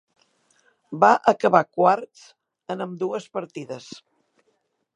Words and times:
Va 1.03 1.09
acabar 1.31 1.61
quarts 1.77 2.23
en 2.75 2.81
ambdues 2.87 3.29
partides. 3.39 3.91